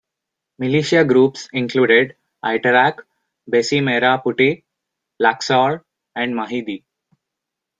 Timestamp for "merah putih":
3.83-4.63